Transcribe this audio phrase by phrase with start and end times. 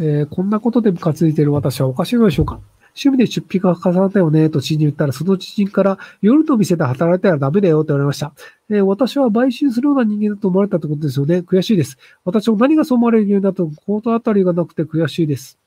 [0.00, 2.60] えー、こんなことでムカついてる私はおかしいのでしょうか？
[3.00, 8.32] 趣味で出費が重なったよね、と知人に言ったら、その知人から夜の店で働いたらダメだよと言われました。
[8.70, 11.38] えー、私は買収するような人間だと思われたってことですよね。
[11.38, 11.96] 悔しいです。
[12.24, 15.58] 私も何がそう思われるようになったのか、心当たりがなくて悔しいです。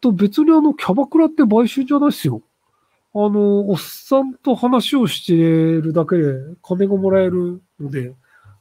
[0.00, 2.40] と、別にあの、キャバクラって買収じゃないですよ。
[3.12, 8.14] あの、おっさんと話をしてるだけで金がもらえるので、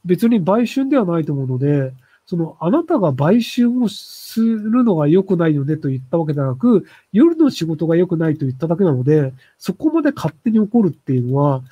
[0.04, 1.94] 別に売春ではないと思うので、
[2.30, 11.64] その、あなたが売春をするのが良くないよねと言ったわけではなく、夜の仕事が良くないと言っただけなので、そこまで勝手に怒るっていうのは、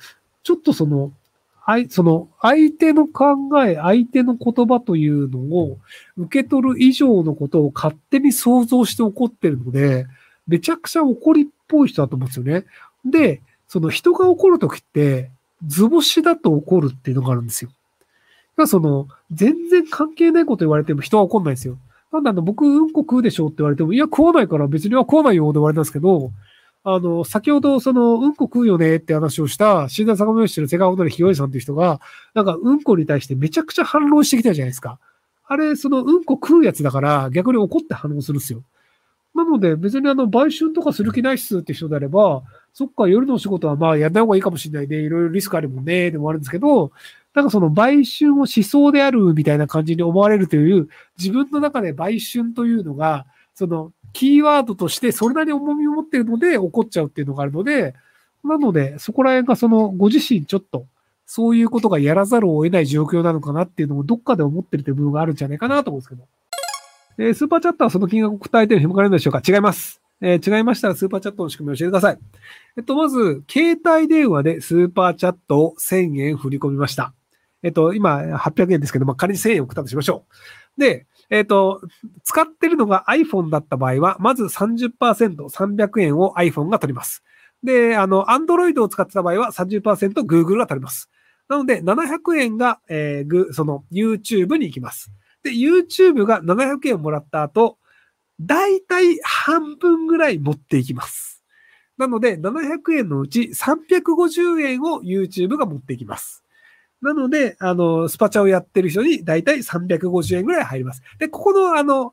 [0.42, 1.12] ちょっとその、
[1.90, 5.78] その、相手の考え、相手の言葉というのを
[6.16, 10.08] 受け取る以上のことを勝手に想像して怒ってるので、
[10.48, 12.64] めちゃくちゃ怒りっぽい人だと思うんですよね。
[13.04, 15.30] で、その人が怒るときって、
[15.64, 17.70] 図星だと怒るっていうのがあるんですよ。
[18.66, 21.78] その、全然関係ないこと言われても人は怒んないですよ。
[22.12, 26.32] なんだろ、僕、うんこ食うでしょって言われても、いや、食わないから別には食わないよって言われたんですけど、
[26.84, 32.00] あの、先ほど、その、うんこ食うよねって話をした、新田坂本氏のセカンドでひろいさんっていう人が、
[32.34, 34.98] なんか、うんこに対してめちゃくちゃ反論してきたじゃないですか。
[35.46, 38.62] あれ、その、うんこ食うやつだから、逆に怒って反応するんですよ。
[39.34, 46.92] なので、別にあの、売春とかする気ないっすって人であれば、そっか、夜のお仕事はまあ、やんない方がいいかもしれないで、いろいろリスクあるもんね、でもあるんですけど、
[47.38, 57.94] なんかその売春をしそうであるみたいな感じに思われるという、自分の中で売春というのが、その、キーワードとしてそれなりに重みを持っているので怒っちゃうっていうのがあるので、
[58.42, 60.86] なので、そこら辺がその、ご自身ちょっと、
[61.26, 66.26] そういうことがやらざるを得ない状況なのかなっていうのをどっかで思ってるという部分があるんじゃないかなと思うんですけど。
[67.18, 69.42] えー、スーパーチャットはその金額を答えてる紐かれるんでしょうか？
[69.46, 70.00] 違います。
[70.20, 72.18] えー、違いましたらスーパーチャットの仕組みを教えてください。
[72.76, 77.12] えっと、まず、携帯電話でスーパーチャットを1000円振り込みました。
[77.62, 80.24] えっと、今800円ですけど、まあ、仮に1000円送ったとしましょ
[80.76, 80.80] う。
[80.80, 81.82] で、えっと、
[82.24, 87.22] 使ってるのが iPhone だった場合は、まず30%、300円を iPhone が取ります。
[87.62, 91.10] で、あの、Android を使ってた場合は30% Google が取ります。
[91.48, 95.10] なので、700円が、えー、その YouTube に行きます。
[95.42, 97.78] で、YouTube が700円もらった後、
[98.40, 101.42] だいたい半分ぐらい持っていきます。
[101.96, 106.44] なので、700円のうち350円を YouTube が持っていきます。
[107.00, 111.02] なので、あの、スパチャをやってる人にだいたい350円ぐらい入ります。
[111.18, 112.12] で、ここのあの、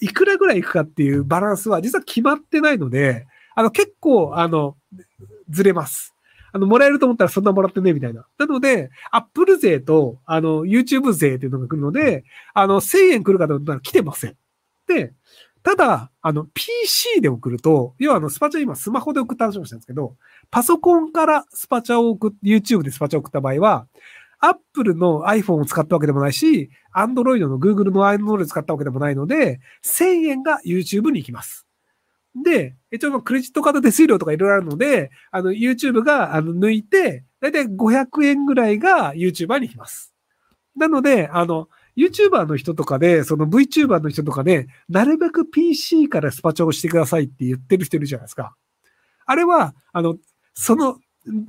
[0.00, 4.76] いくらぐらいいくかっていうバランスは実は決まってないので、あの、結構、あの、
[5.48, 6.14] ずれます。
[6.52, 8.26] あの、もらえると思ったらそんなもらってね、みたいな。
[8.38, 14.36] なので、アップル税と、あの、YouTube 税っていうのが来るので、あの、1000円来るかと思ったら来てません。
[14.86, 15.12] で、
[15.66, 20.14] ただ、あの、PC で送ると、要はあの、スパチャ今スマホで送った話をしたんですけど、
[20.48, 23.88] パソコンからスパチャを送っ、YouTube でスパチャを送った場合は、
[24.38, 31.66] Apple の iPhone を使ったわけでもないし、Android の Google の Android を使ったわけでもないので、1000円が YouTube に行きます。
[32.44, 40.14] で、一応クレジットカード手数料とかいろいろあるので、あの、YouTube があの抜いて、だいたい500円ぐらいが YouTuber に行きます。
[40.76, 48.54] なので、あの、YouTuber の人とかで、その VTuber の人とかで、なるべく PC からスパチャをしてくださいって言ってる人いるじゃないですか。
[49.24, 50.16] あれは、あの、
[50.54, 50.98] その、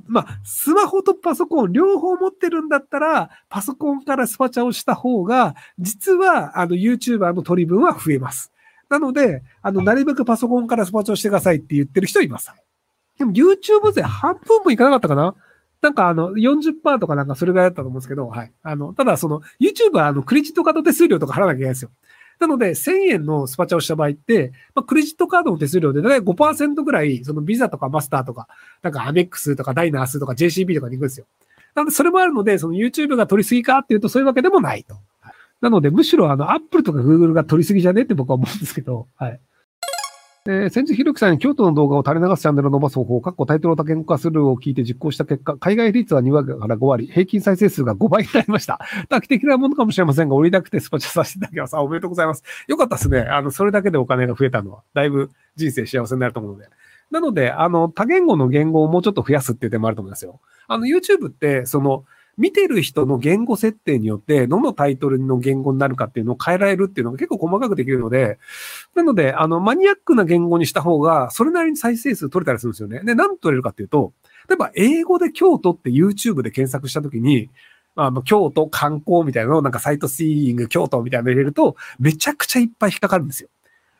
[0.06, 8.52] まあ、スマホとパソコン両方持ってるんだったら、パソコンからスパチャをした方が、実は、あの、YouTuber の取り分は増えます。
[8.88, 12.50] なので、あの、なるべくパソコンからスパチャをしてくださいって言ってる人います。
[13.18, 15.34] でも YouTube 税半分もいかなかったかな
[15.80, 18.52] なんかあの、40%とかなんかそれぐらいだったと思うんですけど、はい。
[18.62, 21.90] あの、ただその、YouTube はあの、クレジットカード手数料とか払わなきゃいけないんですよ。
[22.40, 28.48] なので、1000円のスパチャをした場合って、まあ、クレジットカードの手数料でだいたい5%ぐらい、そのビザとかマスターとか、
[28.82, 31.26] なんかアメックスとかダイナースとか JCB とかに行くんですよ。
[31.74, 34.96] なので、それもあるので、その YouTube が取りすぎかっていうとそういうわけでもないと。
[35.60, 39.40] なので、むしろあの、Apple とか Google が取りすぎじゃねって僕は思うんですけど、はい。
[40.50, 48.80] えー、先日ひろきさんに京都の動画を垂れ流すチャンネルを伸ばす方法、かっこタイトルを多言語化するを聞いて実行した結果、海外率は2割から5割、平均再生数が5倍になりました。
[49.10, 51.76] 短期的なものかもしれませんが、売りたくてスパチャさせていただきます。
[51.76, 52.42] あ、おめでとうございます。
[52.66, 53.20] よかったですね。
[53.20, 56.70] あの、それだけでお金が増えたのは、だいぶ人生幸せになると思うので。
[57.10, 60.40] なので、あの、多言語の言語をもうちょっと増やすっていう点もあると思いますよ。
[60.66, 62.06] あの、YouTube って、その、
[62.38, 68.38] 見てる人の言語設定によって、どのタイトルの言語になるかっていうのを変えられるっていうのが結構細かくできるので、
[68.94, 73.00] なので、あの、マニアックな言語にした方が、それなりに再生数取れたりするんですよね。
[73.04, 74.12] で、何取れるかっていうと、
[74.48, 77.50] 例えば、英語で京都って YouTube で検索したときに、
[77.96, 83.48] あの、京都観光みたいなのをなんかサイトシーイング京都みたいなの入れると、めちゃくちゃいっぱい引っかかるんですよ。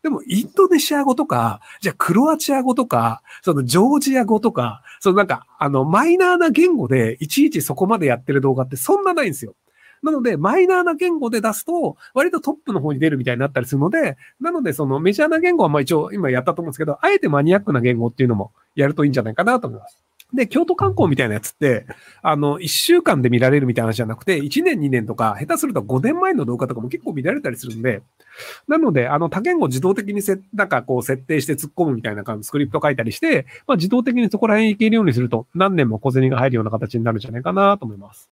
[0.03, 9.55] でも、インドネシア語とか、じゃあ、クロアチア語とか、そのジョージア語とか、そのなんか、あの、マイナーな言語で、いちいちそこまでやってる動画ってそんなないんですよ。
[10.03, 20.08] なので、マイナーな言語で出すと、割とトップの方に出るみたいになったりするので、なので、そのメジャーな言語はまあ一応今やったと思うんですけど、あえてマニアックな言語っていうのもやるといいんじゃないかなと思います。
[20.35, 21.87] で、京都観光みたいなやつって、
[22.23, 28.03] あの、1週間で見られるみたいな話じゃなくて、1年2年とか、下手すると5年前の動画とかも結構見られたりするんで、
[28.69, 38.31] なので、あの、多言語自動的にせ、なんかこう設定して突っ込むみたいな感じ、スクリプト書いたりして、まあ自動的にそこら辺行けるようにすると、何年も小銭が入るような形になるんじゃないかなと思います。